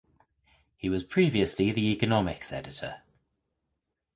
[0.77, 3.03] He was previously the economics editor.